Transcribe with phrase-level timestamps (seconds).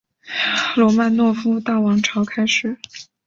[0.75, 2.75] 罗曼诺夫王朝开始。